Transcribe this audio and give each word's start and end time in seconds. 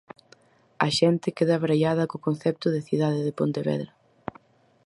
A 0.85 0.87
xente 0.97 1.35
queda 1.37 1.53
abraiada 1.57 2.09
co 2.09 2.23
concepto 2.27 2.67
de 2.75 2.81
cidade 2.87 3.21
de 3.27 3.35
Pontevedra. 3.39 3.91